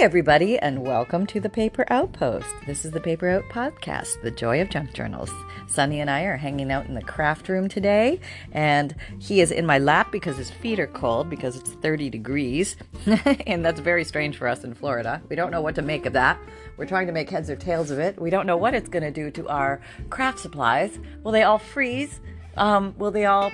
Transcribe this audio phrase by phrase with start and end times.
[0.00, 2.46] everybody, and welcome to the Paper Outpost.
[2.68, 5.28] This is the Paper Out Podcast, the joy of junk journals.
[5.66, 8.20] Sunny and I are hanging out in the craft room today,
[8.52, 12.76] and he is in my lap because his feet are cold because it's 30 degrees,
[13.46, 15.20] and that's very strange for us in Florida.
[15.28, 16.38] We don't know what to make of that.
[16.76, 18.20] We're trying to make heads or tails of it.
[18.20, 19.80] We don't know what it's going to do to our
[20.10, 20.96] craft supplies.
[21.24, 22.20] Will they all freeze?
[22.56, 23.50] Um, will they all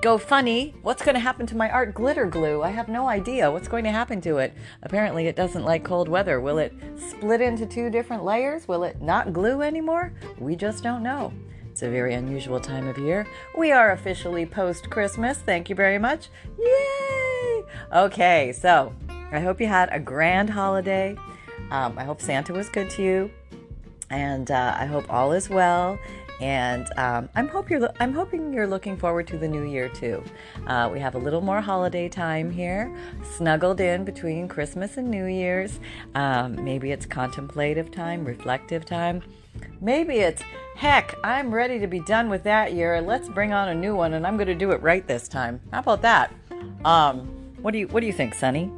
[0.00, 0.74] go funny.
[0.82, 2.62] What's going to happen to my art glitter glue?
[2.62, 4.54] I have no idea what's going to happen to it.
[4.82, 6.40] Apparently, it doesn't like cold weather.
[6.40, 8.66] Will it split into two different layers?
[8.66, 10.12] Will it not glue anymore?
[10.38, 11.32] We just don't know.
[11.70, 13.26] It's a very unusual time of year.
[13.56, 15.38] We are officially post Christmas.
[15.38, 16.28] Thank you very much.
[16.58, 17.62] Yay!
[17.92, 18.94] Okay, so
[19.30, 21.16] I hope you had a grand holiday.
[21.70, 23.30] Um, I hope Santa was good to you.
[24.10, 25.96] And uh, I hope all is well
[26.40, 30.22] and um, I'm hope you're I'm hoping you're looking forward to the new year too.
[30.66, 32.94] Uh, we have a little more holiday time here,
[33.36, 35.80] snuggled in between Christmas and New Year's.
[36.14, 39.22] Um, maybe it's contemplative time, reflective time.
[39.80, 40.42] Maybe it's
[40.76, 43.00] heck, I'm ready to be done with that year.
[43.00, 45.60] Let's bring on a new one, and I'm going to do it right this time.
[45.72, 46.32] How about that?
[46.84, 47.26] Um,
[47.60, 48.72] what do you What do you think, Sonny?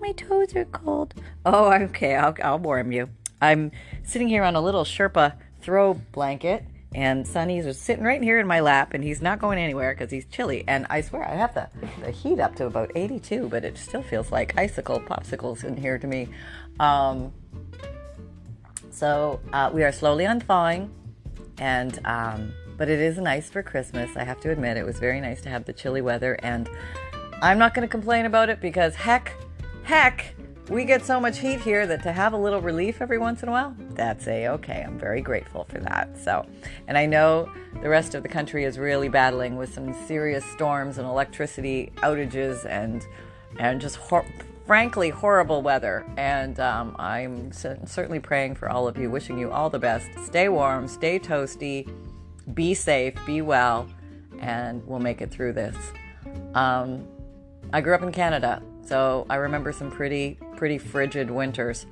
[0.00, 1.14] My toes are cold.
[1.44, 2.14] Oh, okay.
[2.14, 3.10] I'll, I'll warm you.
[3.42, 3.70] I'm
[4.02, 8.46] sitting here on a little Sherpa throw blanket and Sonny's just sitting right here in
[8.46, 10.64] my lap, and he's not going anywhere because he's chilly.
[10.66, 11.68] And I swear, I have the,
[12.04, 15.98] the heat up to about 82, but it still feels like icicle popsicles in here
[15.98, 16.28] to me.
[16.80, 17.32] Um,
[18.90, 20.90] so uh, we are slowly unthawing,
[21.58, 24.16] and um, but it is nice for Christmas.
[24.16, 26.68] I have to admit, it was very nice to have the chilly weather, and
[27.40, 29.32] I'm not going to complain about it because heck,
[29.84, 30.34] heck,
[30.68, 33.48] we get so much heat here that to have a little relief every once in
[33.48, 34.84] a while, that's a okay.
[34.86, 36.16] I'm very grateful for that.
[36.18, 36.46] So,
[36.86, 37.50] and I know
[37.82, 42.64] the rest of the country is really battling with some serious storms and electricity outages
[42.66, 43.06] and
[43.58, 44.26] and just hor-
[44.66, 46.06] frankly horrible weather.
[46.16, 50.06] And um, I'm certainly praying for all of you, wishing you all the best.
[50.24, 51.92] Stay warm, stay toasty,
[52.54, 53.88] be safe, be well,
[54.38, 55.76] and we'll make it through this.
[56.54, 57.06] Um,
[57.72, 61.86] I grew up in Canada, so I remember some pretty pretty frigid winters,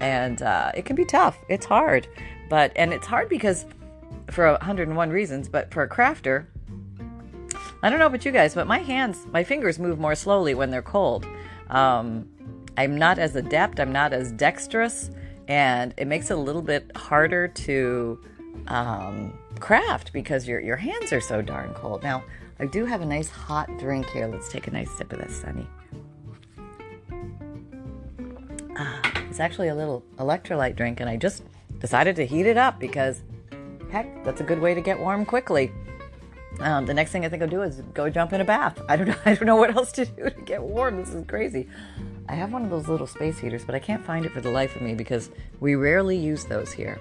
[0.00, 1.38] and uh, it can be tough.
[1.48, 2.08] It's hard,
[2.48, 3.66] but and it's hard because
[4.30, 5.48] for 101 reasons.
[5.48, 6.46] But for a crafter,
[7.84, 10.70] I don't know about you guys, but my hands, my fingers move more slowly when
[10.72, 11.24] they're cold.
[11.68, 12.28] Um,
[12.76, 13.78] I'm not as adept.
[13.78, 15.12] I'm not as dexterous,
[15.46, 18.20] and it makes it a little bit harder to
[18.66, 22.02] um, craft because your your hands are so darn cold.
[22.02, 22.24] Now,
[22.58, 24.26] I do have a nice hot drink here.
[24.26, 25.68] Let's take a nice sip of this, Sunny.
[29.40, 31.42] Actually a little electrolyte drink, and I just
[31.78, 33.22] decided to heat it up because,
[33.90, 35.72] heck, that's a good way to get warm quickly.
[36.60, 38.80] Um, the next thing I think I'll do is go jump in a bath.
[38.88, 39.16] I don't know.
[39.24, 40.98] I don't know what else to do to get warm.
[40.98, 41.68] This is crazy.
[42.28, 44.50] I have one of those little space heaters, but I can't find it for the
[44.50, 47.00] life of me because we rarely use those here.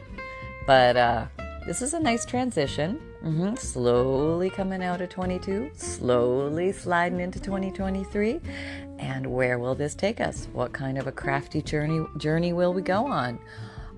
[0.66, 1.26] But uh,
[1.68, 3.02] this is a nice transition.
[3.24, 3.56] Mm-hmm.
[3.56, 8.40] Slowly coming out of 22, slowly sliding into 2023.
[9.00, 10.48] And where will this take us?
[10.52, 13.40] What kind of a crafty journey journey will we go on?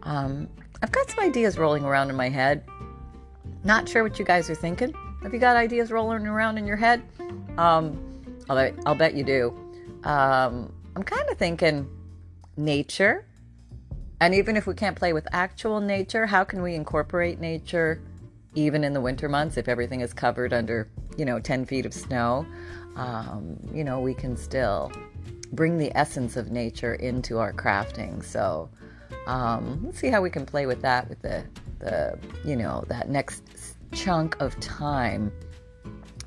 [0.04, 0.48] Um,
[0.82, 2.64] I've got some ideas rolling around in my head.
[3.64, 4.94] Not sure what you guys are thinking.
[5.24, 7.04] Have you got ideas rolling around in your head?
[7.58, 8.00] Um,
[8.50, 9.58] I'll, I'll bet you do.
[10.04, 11.90] Um, I'm kind of thinking
[12.56, 13.26] nature.
[14.20, 18.02] And even if we can't play with actual nature, how can we incorporate nature
[18.54, 21.94] even in the winter months, if everything is covered under, you know, 10 feet of
[21.94, 22.46] snow,
[22.96, 24.92] um, you know, we can still
[25.54, 28.24] bring the essence of nature into our crafting.
[28.24, 28.70] So
[29.28, 31.44] um, let's see how we can play with that with the,
[31.80, 33.44] the, you know, that next
[33.92, 35.32] chunk of time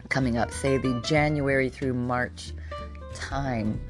[0.09, 2.53] coming up, say the January through March
[3.15, 3.81] time.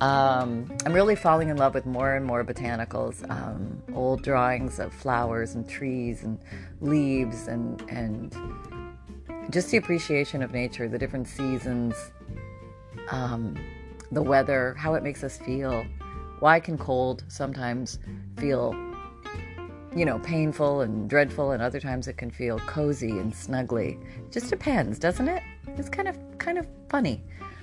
[0.00, 4.92] Um, I'm really falling in love with more and more botanicals, um, old drawings of
[4.92, 6.38] flowers and trees and
[6.80, 8.34] leaves and and
[9.50, 11.94] just the appreciation of nature, the different seasons,
[13.10, 13.56] um,
[14.12, 15.84] the weather, how it makes us feel.
[16.40, 17.98] Why can cold sometimes
[18.38, 18.74] feel,
[19.94, 24.00] you know, painful and dreadful, and other times it can feel cozy and snuggly?
[24.18, 25.42] It just depends, doesn't it?
[25.76, 27.22] It's kind of kind of funny.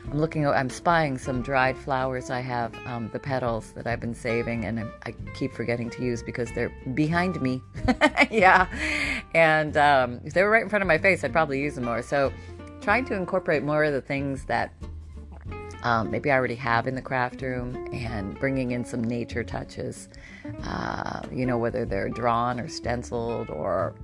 [0.09, 4.15] I'm looking, I'm spying some dried flowers I have, um, the petals that I've been
[4.15, 7.61] saving, and I, I, keep forgetting to use because they're behind me.
[8.31, 8.67] yeah.
[9.35, 11.85] And um, if they were right in front of my face, I'd probably use them
[11.85, 12.01] more.
[12.01, 12.33] So,
[12.81, 14.73] trying to incorporate more of the things that
[15.83, 20.09] um, maybe I already have in the craft room and bringing in some nature touches,
[20.63, 23.95] uh, you know, whether they're drawn or stenciled or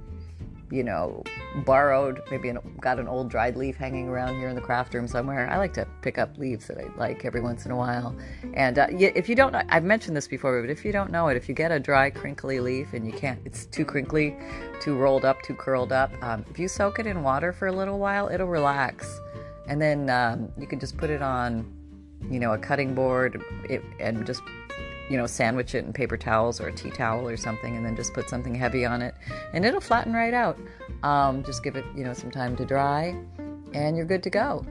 [0.69, 1.23] you know,
[1.65, 5.07] borrowed, maybe an, got an old dried leaf hanging around here in the craft room
[5.07, 5.49] somewhere.
[5.49, 8.15] I like to pick up leaves that I like every once in a while.
[8.53, 11.37] And uh, if you don't, I've mentioned this before, but if you don't know it,
[11.37, 14.35] if you get a dry, crinkly leaf and you can't, it's too crinkly,
[14.81, 17.71] too rolled up, too curled up, um, if you soak it in water for a
[17.71, 19.19] little while, it'll relax.
[19.67, 21.71] And then um, you can just put it on,
[22.29, 24.41] you know, a cutting board it, and just
[25.09, 27.95] you know, sandwich it in paper towels or a tea towel or something, and then
[27.95, 29.15] just put something heavy on it,
[29.53, 30.59] and it'll flatten right out.
[31.03, 33.15] Um, just give it, you know, some time to dry,
[33.73, 34.65] and you're good to go.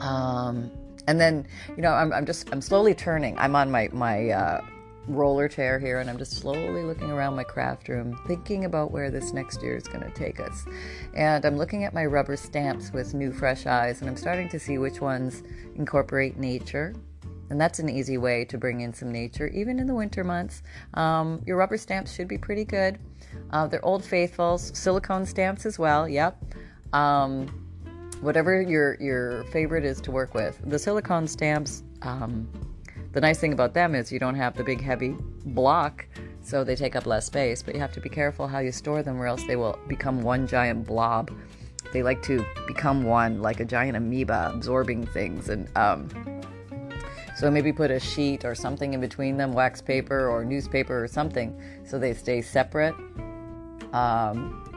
[0.00, 0.70] Um,
[1.06, 1.46] and then,
[1.76, 3.38] you know, I'm, I'm just I'm slowly turning.
[3.38, 4.64] I'm on my my uh,
[5.08, 9.10] roller chair here, and I'm just slowly looking around my craft room, thinking about where
[9.10, 10.66] this next year is going to take us.
[11.14, 14.58] And I'm looking at my rubber stamps with new, fresh eyes, and I'm starting to
[14.58, 15.42] see which ones
[15.74, 16.94] incorporate nature
[17.50, 20.62] and that's an easy way to bring in some nature, even in the winter months.
[20.94, 22.98] Um, your rubber stamps should be pretty good.
[23.50, 26.08] Uh, they're Old Faithfuls, silicone stamps as well.
[26.08, 26.44] Yep.
[26.92, 27.46] Um,
[28.20, 30.60] whatever your your favorite is to work with.
[30.64, 31.82] The silicone stamps.
[32.02, 32.48] Um,
[33.18, 35.16] the nice thing about them is you don't have the big heavy
[35.46, 36.06] block,
[36.40, 37.64] so they take up less space.
[37.64, 40.22] But you have to be careful how you store them, or else they will become
[40.22, 41.32] one giant blob.
[41.92, 46.08] They like to become one, like a giant amoeba, absorbing things and um,
[47.34, 51.08] so maybe put a sheet or something in between them, wax paper or newspaper or
[51.08, 52.94] something, so they stay separate.
[53.92, 54.67] Um,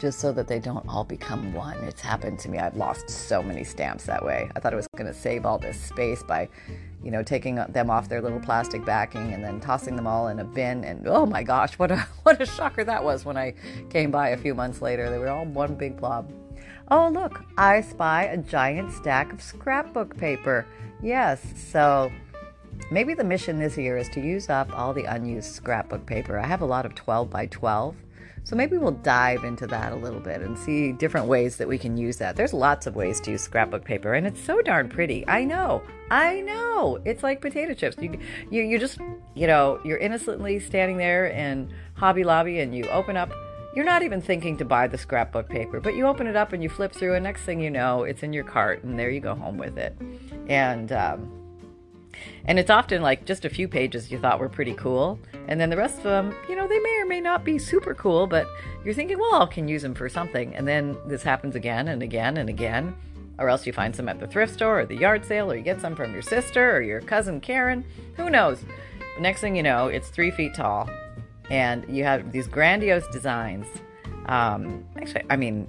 [0.00, 1.76] just so that they don't all become one.
[1.84, 2.58] It's happened to me.
[2.58, 4.50] I've lost so many stamps that way.
[4.56, 6.48] I thought I was going to save all this space by,
[7.04, 10.40] you know, taking them off their little plastic backing and then tossing them all in
[10.40, 10.84] a bin.
[10.84, 13.54] And oh my gosh, what a what a shocker that was when I
[13.90, 15.10] came by a few months later.
[15.10, 16.32] They were all one big blob.
[16.90, 20.66] Oh look, I spy a giant stack of scrapbook paper.
[21.02, 22.10] Yes, so
[22.90, 26.38] maybe the mission this year is to use up all the unused scrapbook paper.
[26.38, 27.94] I have a lot of 12 by 12.
[28.44, 31.78] So maybe we'll dive into that a little bit and see different ways that we
[31.78, 32.36] can use that.
[32.36, 35.26] There's lots of ways to use scrapbook paper and it's so darn pretty.
[35.28, 35.82] I know.
[36.10, 36.98] I know.
[37.04, 37.96] It's like potato chips.
[38.00, 38.18] You
[38.50, 38.98] you you just,
[39.34, 43.32] you know, you're innocently standing there in Hobby Lobby and you open up
[43.74, 46.62] you're not even thinking to buy the scrapbook paper, but you open it up and
[46.62, 49.20] you flip through, and next thing you know, it's in your cart, and there you
[49.20, 49.96] go home with it.
[50.48, 51.39] And um,
[52.44, 55.18] and it's often like just a few pages you thought were pretty cool,
[55.48, 57.94] and then the rest of them, you know, they may or may not be super
[57.94, 58.46] cool, but
[58.84, 60.54] you're thinking, well, I can use them for something.
[60.54, 62.94] And then this happens again and again and again,
[63.38, 65.62] or else you find some at the thrift store or the yard sale, or you
[65.62, 67.84] get some from your sister or your cousin Karen.
[68.16, 68.64] Who knows?
[69.16, 70.88] The next thing you know, it's three feet tall
[71.50, 73.66] and you have these grandiose designs.
[74.26, 75.68] Um, actually, I mean,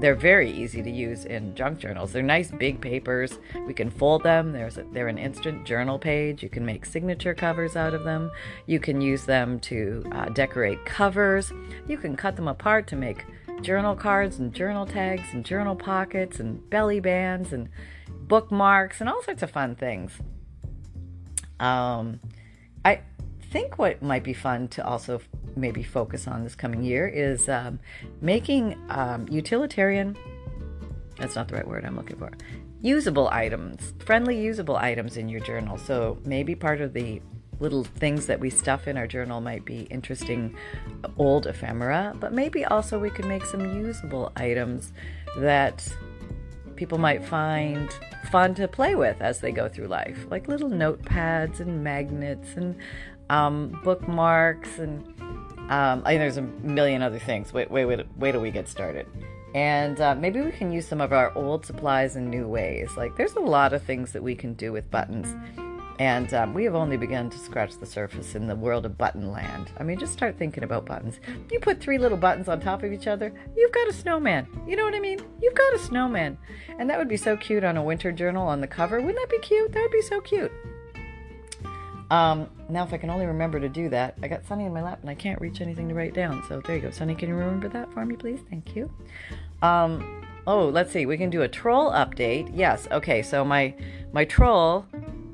[0.00, 2.12] they're very easy to use in junk journals.
[2.12, 3.38] They're nice big papers.
[3.66, 4.52] We can fold them.
[4.52, 6.42] There's a, they're an instant journal page.
[6.42, 8.30] You can make signature covers out of them.
[8.66, 11.52] You can use them to uh, decorate covers.
[11.88, 13.24] You can cut them apart to make
[13.60, 17.68] journal cards and journal tags and journal pockets and belly bands and
[18.08, 20.12] bookmarks and all sorts of fun things.
[21.58, 22.20] Um,
[22.84, 23.00] I
[23.50, 25.20] think what might be fun to also
[25.56, 27.78] maybe focus on this coming year is um,
[28.20, 30.16] making um, utilitarian
[31.18, 32.30] that's not the right word I'm looking for
[32.80, 35.78] usable items, friendly usable items in your journal.
[35.78, 37.20] So maybe part of the
[37.60, 40.56] little things that we stuff in our journal might be interesting
[41.16, 44.92] old ephemera, but maybe also we could make some usable items
[45.38, 45.92] that
[46.76, 47.90] people might find
[48.30, 52.76] fun to play with as they go through life, like little notepads and magnets and
[53.30, 55.02] um, bookmarks, and
[55.70, 57.52] um, I think there's a million other things.
[57.52, 59.06] Wait, wait, wait, wait till we get started.
[59.54, 62.90] And uh, maybe we can use some of our old supplies in new ways.
[62.96, 65.34] Like, there's a lot of things that we can do with buttons.
[65.98, 69.32] And um, we have only begun to scratch the surface in the world of button
[69.32, 69.72] land.
[69.78, 71.18] I mean, just start thinking about buttons.
[71.50, 74.46] You put three little buttons on top of each other, you've got a snowman.
[74.66, 75.18] You know what I mean?
[75.42, 76.38] You've got a snowman.
[76.78, 79.00] And that would be so cute on a winter journal on the cover.
[79.00, 79.72] Wouldn't that be cute?
[79.72, 80.52] That would be so cute.
[82.10, 84.82] Um, now, if I can only remember to do that, I got Sunny in my
[84.82, 86.42] lap and I can't reach anything to write down.
[86.48, 86.90] So there you go.
[86.90, 88.40] Sunny, can you remember that for me, please?
[88.48, 88.90] Thank you.
[89.60, 91.04] Um, oh, let's see.
[91.04, 92.50] We can do a troll update.
[92.54, 92.88] Yes.
[92.90, 93.22] Okay.
[93.22, 93.74] So my
[94.12, 94.86] my troll,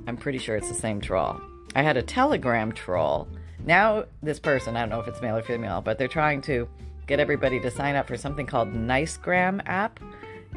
[0.07, 1.41] I'm pretty sure it's the same troll.
[1.77, 3.29] I had a Telegram troll.
[3.65, 6.69] Now this person, I don't know if it's male or female, but they're trying to
[7.07, 10.01] get everybody to sign up for something called Nicegram app,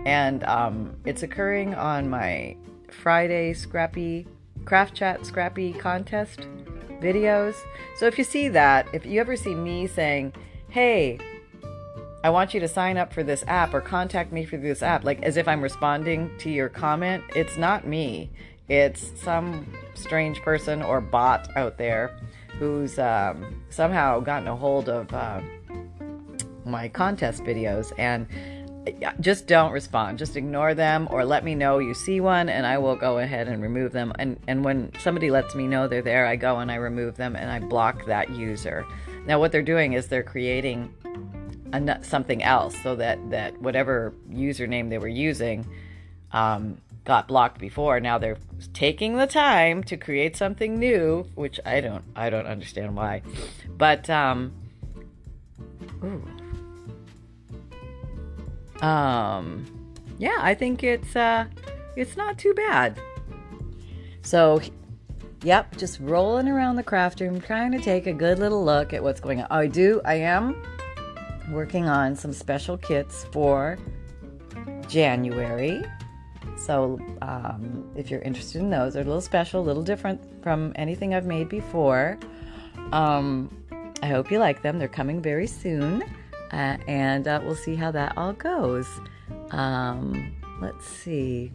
[0.05, 2.55] and um, it's occurring on my
[2.89, 4.27] Friday Scrappy
[4.67, 6.41] Craft Chat Scrappy contest
[7.01, 7.55] videos.
[7.95, 10.33] So if you see that, if you ever see me saying,
[10.67, 11.19] hey,
[12.21, 15.05] I want you to sign up for this app or contact me for this app,
[15.05, 18.29] like as if I'm responding to your comment, it's not me.
[18.67, 22.19] It's some strange person or bot out there
[22.59, 25.39] who's um, somehow gotten a hold of uh,
[26.65, 28.27] my contest videos and
[29.19, 30.17] just don't respond.
[30.17, 33.47] Just ignore them or let me know you see one and I will go ahead
[33.47, 34.13] and remove them.
[34.19, 37.35] And and when somebody lets me know they're there, I go and I remove them
[37.35, 38.85] and I block that user.
[39.25, 40.93] Now what they're doing is they're creating
[41.73, 45.67] a, something else so that that whatever username they were using
[46.31, 47.99] um, got blocked before.
[47.99, 48.37] Now they're
[48.73, 53.21] taking the time to create something new, which I don't I don't understand why.
[53.77, 54.53] But um,
[56.03, 56.36] ooh
[58.81, 59.65] um,
[60.17, 61.45] yeah, I think it's uh,
[61.95, 62.99] it's not too bad.
[64.21, 64.61] So,
[65.43, 69.01] yep, just rolling around the craft room, trying to take a good little look at
[69.01, 69.47] what's going on.
[69.49, 70.61] I do, I am
[71.49, 73.77] working on some special kits for
[74.89, 75.83] January.
[76.57, 80.73] So, um, if you're interested in those, they're a little special, a little different from
[80.75, 82.17] anything I've made before.
[82.91, 83.49] Um,
[84.01, 84.77] I hope you like them.
[84.77, 86.03] They're coming very soon
[86.51, 88.87] uh, and uh, we'll see how that all goes.
[89.51, 91.51] Um, let's see.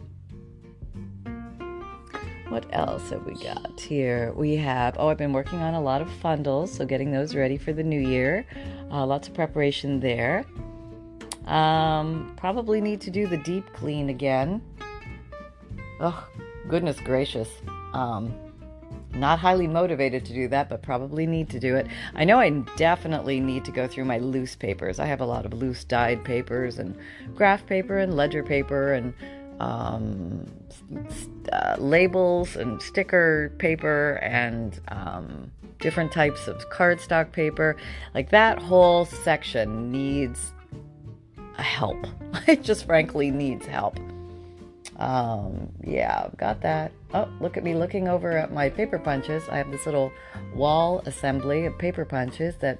[2.49, 4.31] What else have we got here?
[4.35, 7.57] We have, oh, I've been working on a lot of fundles, so getting those ready
[7.57, 8.45] for the new year.
[8.91, 10.45] Uh, lots of preparation there.
[11.45, 14.61] Um, probably need to do the deep clean again.
[15.99, 16.27] Oh,
[16.67, 17.49] goodness gracious.
[17.93, 18.35] Um,
[19.15, 21.87] not highly motivated to do that, but probably need to do it.
[22.15, 24.99] I know I definitely need to go through my loose papers.
[24.99, 26.97] I have a lot of loose dyed papers and
[27.35, 29.13] graph paper and ledger paper and
[29.59, 30.51] um,
[31.51, 37.75] uh, labels and sticker paper and um, different types of cardstock paper.
[38.13, 40.53] Like that whole section needs
[41.57, 42.07] help.
[42.47, 43.99] it just frankly needs help.
[44.97, 46.91] Um, yeah, I've got that.
[47.13, 49.47] Oh, look at me looking over at my paper punches.
[49.49, 50.11] I have this little
[50.53, 52.79] wall assembly of paper punches that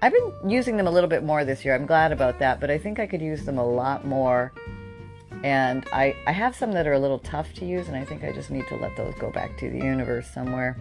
[0.00, 1.74] I've been using them a little bit more this year.
[1.74, 4.52] I'm glad about that, but I think I could use them a lot more.
[5.42, 8.22] And I, I have some that are a little tough to use, and I think
[8.22, 10.76] I just need to let those go back to the universe somewhere.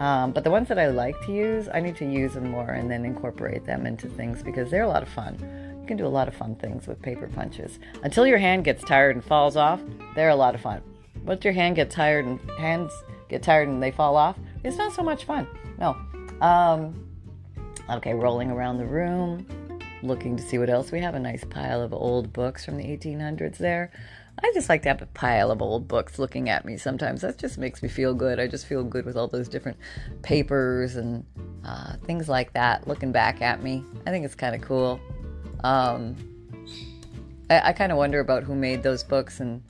[0.00, 2.70] Um, but the ones that I like to use, I need to use them more
[2.70, 5.38] and then incorporate them into things because they're a lot of fun.
[5.80, 7.78] You can do a lot of fun things with paper punches.
[8.02, 9.80] Until your hand gets tired and falls off,
[10.14, 10.82] they're a lot of fun.
[11.26, 12.92] Once your hand gets tired and hands
[13.28, 15.46] get tired and they fall off, it's not so much fun.
[15.78, 15.96] No.
[16.40, 17.08] Um,
[17.90, 19.44] okay, rolling around the room,
[20.02, 21.14] looking to see what else we have.
[21.16, 23.90] A nice pile of old books from the 1800s there.
[24.42, 27.22] I just like to have a pile of old books looking at me sometimes.
[27.22, 28.38] That just makes me feel good.
[28.38, 29.78] I just feel good with all those different
[30.22, 31.24] papers and
[31.64, 33.82] uh, things like that looking back at me.
[34.06, 35.00] I think it's kind of cool.
[35.64, 36.14] Um,
[37.48, 39.62] I, I kind of wonder about who made those books and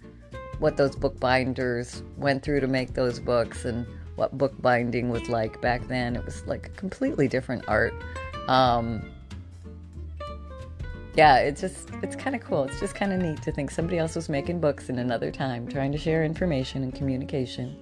[0.59, 3.87] what those bookbinders went through to make those books and
[4.17, 6.17] what bookbinding was like back then.
[6.17, 7.95] It was like a completely different art.
[8.49, 9.11] Um,
[11.15, 12.65] yeah, it's just, it's kind of cool.
[12.65, 15.69] It's just kind of neat to think somebody else was making books in another time,
[15.69, 17.77] trying to share information and communication.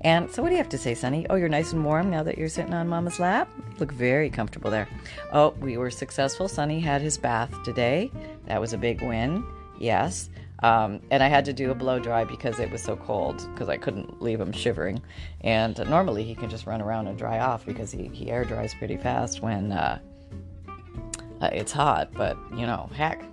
[0.00, 1.26] And so, what do you have to say, Sonny?
[1.30, 3.50] Oh, you're nice and warm now that you're sitting on Mama's lap.
[3.56, 4.86] You look very comfortable there.
[5.32, 6.46] Oh, we were successful.
[6.46, 8.10] Sonny had his bath today.
[8.46, 9.44] That was a big win.
[9.78, 10.28] Yes.
[10.62, 13.68] Um, and I had to do a blow dry because it was so cold because
[13.68, 15.02] I couldn't leave him shivering.
[15.42, 18.72] And normally he can just run around and dry off because he, he air dries
[18.74, 19.98] pretty fast when uh,
[21.40, 22.12] uh, it's hot.
[22.14, 23.24] But you know, heck,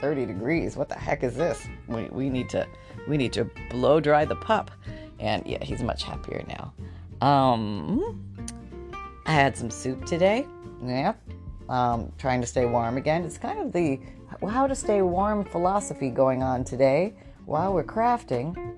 [0.00, 0.76] 30 degrees.
[0.76, 1.66] What the heck is this?
[1.86, 2.66] We, we need to
[3.08, 4.70] we need to blow dry the pup
[5.18, 6.72] and yeah, he's much happier now.
[7.26, 8.20] Um,
[9.26, 10.46] I had some soup today.
[10.84, 11.14] Yeah,
[11.68, 13.24] um, trying to stay warm again.
[13.24, 14.00] It's kind of the
[14.48, 17.14] how to stay warm philosophy going on today
[17.46, 18.76] while we're crafting.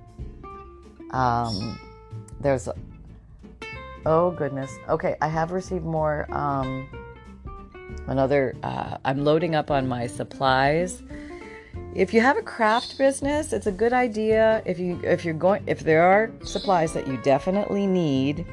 [1.13, 1.79] Um,
[2.41, 2.69] there's,
[4.05, 4.73] oh goodness.
[4.89, 6.27] Okay, I have received more.
[6.35, 6.89] Um,
[8.07, 8.55] another.
[8.63, 11.03] Uh, I'm loading up on my supplies
[11.97, 15.63] if you have a craft business, it's a good idea if you if you're going
[15.67, 18.45] if there are supplies that you definitely need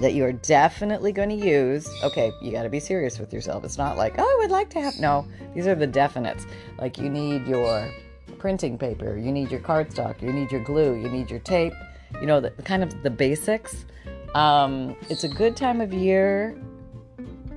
[0.00, 1.88] that you are definitely going to use.
[2.02, 3.64] Okay, you got to be serious with yourself.
[3.64, 6.46] It's not like, "Oh, I would like to have." No, these are the definites.
[6.78, 7.90] Like you need your
[8.38, 11.72] printing paper, you need your cardstock, you need your glue, you need your tape,
[12.20, 13.86] you know, the, kind of the basics.
[14.34, 16.56] Um, it's a good time of year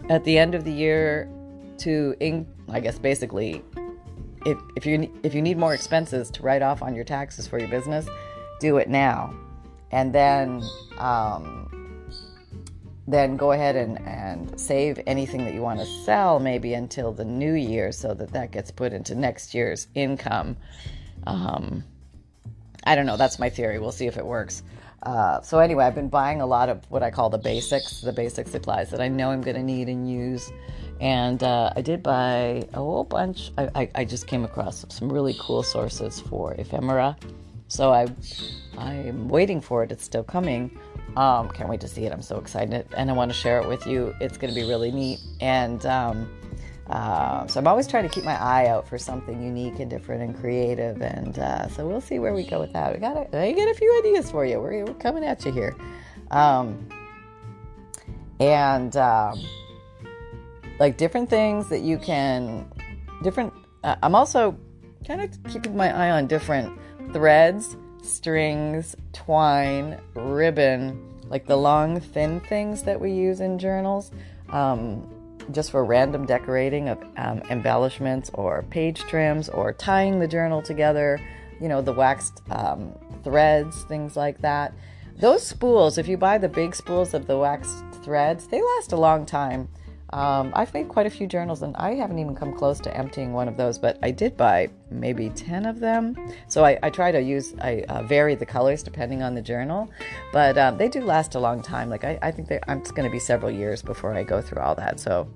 [0.10, 1.30] at the end of the year
[1.80, 3.64] to, in, I guess, basically
[4.48, 7.60] if, if you if you need more expenses to write off on your taxes for
[7.60, 8.08] your business,
[8.60, 9.36] do it now,
[9.92, 10.64] and then
[10.98, 11.77] um,
[13.08, 17.26] then go ahead and, and save anything that you want to sell maybe until the
[17.26, 20.58] new year, so that that gets put into next year's income.
[21.26, 21.84] Um,
[22.84, 23.18] I don't know.
[23.18, 23.80] That's my theory.
[23.80, 24.64] We'll see if it works.
[25.04, 28.12] Uh, so anyway, I've been buying a lot of what I call the basics, the
[28.12, 30.52] basic supplies that I know I'm going to need and use
[31.00, 33.52] And uh, I did buy a whole bunch.
[33.58, 37.16] I, I, I, just came across some really cool sources for ephemera.
[37.68, 38.08] So I,
[38.78, 39.92] I'm waiting for it.
[39.92, 40.72] It's still coming.
[41.18, 42.14] Um, can't wait to see it.
[42.14, 42.88] I'm so excited.
[42.96, 44.14] And I want to share it with you.
[44.22, 45.20] It's going to be really neat.
[45.42, 46.30] And um,
[46.88, 50.22] uh, so I'm always trying to keep my eye out for something unique and different
[50.22, 51.02] and creative.
[51.02, 52.94] And uh, so we'll see where we go with that.
[52.94, 54.60] We got a, I got a few ideas for you.
[54.60, 55.76] We're, we're coming at you here.
[56.30, 56.88] Um,
[58.40, 59.42] and um,
[60.80, 62.70] like different things that you can
[63.24, 64.58] different uh, i'm also
[65.06, 66.78] kind of keeping my eye on different
[67.14, 67.76] threads
[68.08, 74.12] strings twine ribbon like the long thin things that we use in journals
[74.50, 75.08] um,
[75.52, 81.20] just for random decorating of um, embellishments or page trims or tying the journal together
[81.60, 84.74] you know the waxed um, threads things like that.
[85.20, 88.98] Those spools if you buy the big spools of the waxed threads they last a
[88.98, 89.68] long time
[90.12, 93.34] um, I've made quite a few journals and I haven't even come close to emptying
[93.34, 96.16] one of those, but I did buy maybe 10 of them.
[96.48, 99.90] So I, I try to use, I uh, vary the colors depending on the journal,
[100.32, 101.90] but um, they do last a long time.
[101.90, 104.62] Like I, I think I'm, it's going to be several years before I go through
[104.62, 105.00] all that.
[105.00, 105.30] So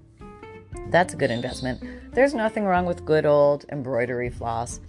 [0.90, 1.84] that's a good investment.
[2.14, 4.80] There's nothing wrong with good old embroidery floss.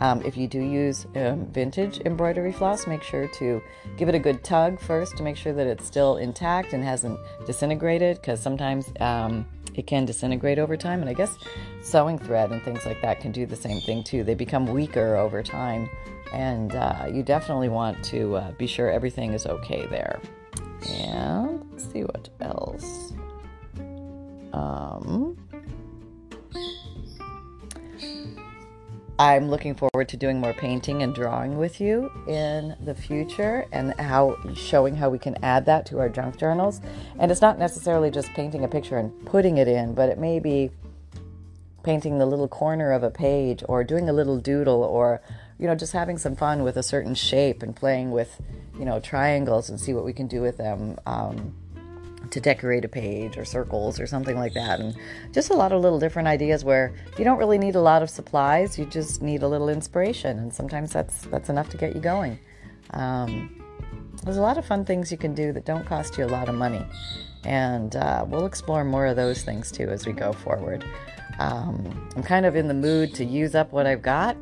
[0.00, 3.60] Um, if you do use um, vintage embroidery floss, make sure to
[3.96, 7.18] give it a good tug first to make sure that it's still intact and hasn't
[7.46, 11.00] disintegrated because sometimes um, it can disintegrate over time.
[11.00, 11.36] And I guess
[11.82, 14.22] sewing thread and things like that can do the same thing too.
[14.22, 15.88] They become weaker over time,
[16.32, 20.20] and uh, you definitely want to uh, be sure everything is okay there.
[20.88, 23.12] And let's see what else.
[24.52, 25.36] Um,
[29.20, 33.92] I'm looking forward to doing more painting and drawing with you in the future and
[33.98, 36.80] how showing how we can add that to our junk journals.
[37.18, 40.38] And it's not necessarily just painting a picture and putting it in, but it may
[40.38, 40.70] be
[41.82, 45.20] painting the little corner of a page or doing a little doodle or
[45.58, 48.40] you know just having some fun with a certain shape and playing with
[48.78, 50.96] you know triangles and see what we can do with them.
[51.06, 51.54] Um,
[52.30, 54.80] to decorate a page or circles or something like that.
[54.80, 54.96] And
[55.32, 58.10] just a lot of little different ideas where you don't really need a lot of
[58.10, 60.38] supplies, you just need a little inspiration.
[60.38, 62.38] And sometimes that's, that's enough to get you going.
[62.90, 63.62] Um,
[64.24, 66.48] there's a lot of fun things you can do that don't cost you a lot
[66.48, 66.84] of money.
[67.44, 70.84] And uh, we'll explore more of those things too as we go forward.
[71.38, 74.36] Um, I'm kind of in the mood to use up what I've got.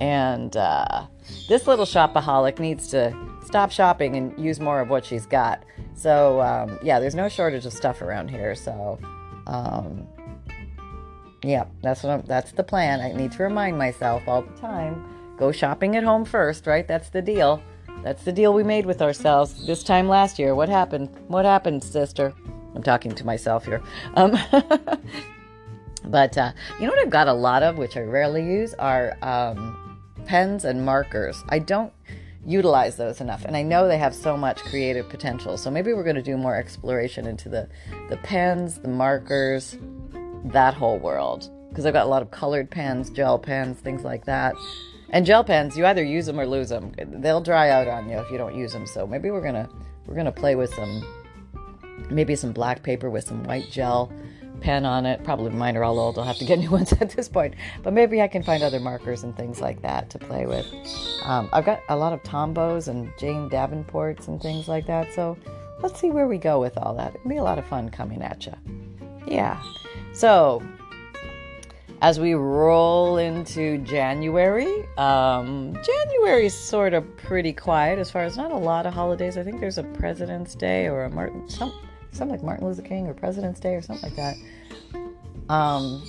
[0.00, 1.06] And uh,
[1.48, 5.62] this little shopaholic needs to stop shopping and use more of what she's got.
[5.94, 8.54] So um, yeah, there's no shortage of stuff around here.
[8.54, 8.98] So
[9.46, 10.06] um,
[11.42, 13.00] yeah, that's what I'm, that's the plan.
[13.00, 15.04] I need to remind myself all the time:
[15.38, 16.86] go shopping at home first, right?
[16.86, 17.62] That's the deal.
[18.02, 20.54] That's the deal we made with ourselves this time last year.
[20.54, 21.08] What happened?
[21.28, 22.34] What happened, sister?
[22.74, 23.80] I'm talking to myself here.
[24.14, 24.36] Um,
[26.04, 29.16] but uh, you know what I've got a lot of, which I rarely use, are
[29.22, 31.42] um, pens and markers.
[31.48, 31.92] I don't
[32.46, 33.44] utilize those enough.
[33.44, 35.56] And I know they have so much creative potential.
[35.56, 37.68] So maybe we're going to do more exploration into the
[38.08, 39.76] the pens, the markers,
[40.44, 41.50] that whole world.
[41.68, 44.54] Because I've got a lot of colored pens, gel pens, things like that.
[45.10, 46.92] And gel pens, you either use them or lose them.
[46.96, 48.86] They'll dry out on you if you don't use them.
[48.86, 49.68] So maybe we're gonna
[50.06, 51.02] we're gonna play with some
[52.10, 54.12] maybe some black paper with some white gel
[54.60, 55.22] pen on it.
[55.24, 56.18] Probably mine are all old.
[56.18, 57.54] I'll have to get new ones at this point.
[57.82, 60.66] But maybe I can find other markers and things like that to play with.
[61.24, 65.12] Um, I've got a lot of Tombows and Jane Davenports and things like that.
[65.12, 65.36] So
[65.82, 67.14] let's see where we go with all that.
[67.14, 68.54] It'll be a lot of fun coming at you.
[69.26, 69.62] Yeah.
[70.12, 70.62] So
[72.04, 78.36] as we roll into January, um, January is sort of pretty quiet as far as
[78.36, 79.38] not a lot of holidays.
[79.38, 81.72] I think there's a President's Day or a Martin, some,
[82.14, 84.36] something like Martin Luther King or President's Day or something like that.
[85.52, 86.02] Um,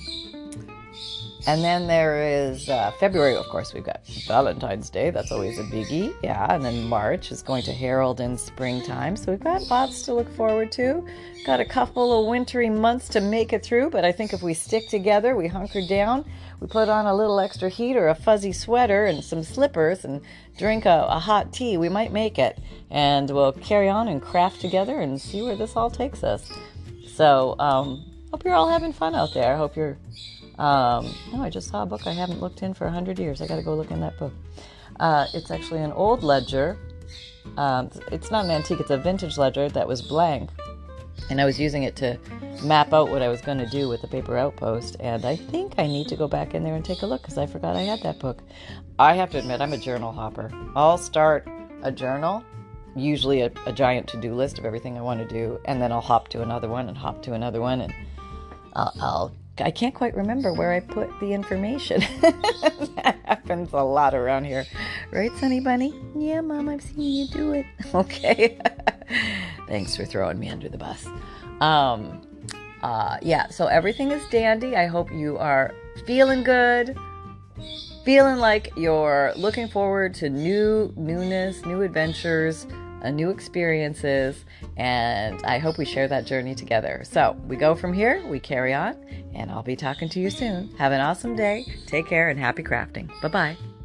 [1.46, 5.10] and then there is uh, February, of course, we've got Valentine's Day.
[5.10, 6.12] That's always a biggie.
[6.22, 6.52] Yeah.
[6.52, 9.16] And then March is going to herald in springtime.
[9.16, 11.06] So we've got lots to look forward to.
[11.46, 13.90] Got a couple of wintry months to make it through.
[13.90, 16.24] But I think if we stick together, we hunker down,
[16.58, 20.22] we put on a little extra heat or a fuzzy sweater and some slippers and
[20.58, 22.58] drink a, a hot tea, we might make it.
[22.90, 26.50] And we'll carry on and craft together and see where this all takes us.
[27.06, 29.54] So, um, hope you're all having fun out there.
[29.54, 29.96] I hope you're
[30.58, 33.40] um, no, I just saw a book I haven't looked in for 100 years.
[33.42, 34.32] I got to go look in that book.
[34.98, 36.78] Uh, it's actually an old ledger.
[37.56, 40.50] Um, it's not an antique, it's a vintage ledger that was blank.
[41.30, 42.18] And I was using it to
[42.62, 44.96] map out what I was going to do with the paper outpost.
[45.00, 47.38] And I think I need to go back in there and take a look because
[47.38, 48.42] I forgot I had that book.
[48.98, 50.50] I have to admit, I'm a journal hopper.
[50.74, 51.48] I'll start
[51.82, 52.44] a journal,
[52.94, 55.92] usually a, a giant to do list of everything I want to do, and then
[55.92, 57.82] I'll hop to another one and hop to another one.
[57.82, 57.94] And
[58.74, 62.00] I'll, I'll I can't quite remember where I put the information.
[62.20, 64.66] that happens a lot around here.
[65.10, 65.94] Right, Sunny Bunny?
[66.14, 67.66] Yeah, Mom, I've seen you do it.
[67.94, 68.58] Okay.
[69.68, 71.06] Thanks for throwing me under the bus.
[71.60, 72.20] Um,
[72.82, 74.76] uh, yeah, so everything is dandy.
[74.76, 75.72] I hope you are
[76.06, 76.96] feeling good,
[78.04, 82.66] feeling like you're looking forward to new newness, new adventures,
[83.12, 84.44] new experiences,
[84.76, 87.02] and I hope we share that journey together.
[87.04, 88.96] So we go from here, we carry on,
[89.34, 90.70] and I'll be talking to you soon.
[90.76, 91.66] Have an awesome day.
[91.86, 93.08] Take care and happy crafting.
[93.20, 93.75] Bye bye.